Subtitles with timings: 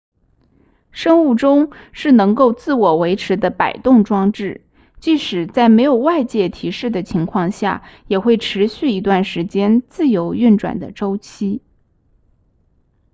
[0.89, 4.65] 生物钟是能够自我维持的摆动装置
[4.99, 11.61] 即使在没有外界提示的情况下也会持续一段时间自由运转的周期